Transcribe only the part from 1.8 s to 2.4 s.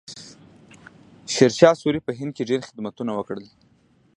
سوري په هند